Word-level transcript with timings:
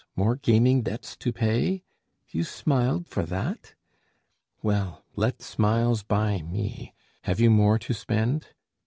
More 0.15 0.35
gaming 0.35 0.81
debts 0.81 1.15
to 1.17 1.31
pay? 1.31 1.83
you 2.31 2.43
smiled 2.43 3.07
for 3.07 3.21
that? 3.23 3.75
Well, 4.63 5.05
let 5.15 5.43
smiles 5.43 6.01
buy 6.01 6.41
me! 6.41 6.95
have 7.25 7.39
you 7.39 7.51
more 7.51 7.77
to 7.77 7.93
spend? 7.93 8.47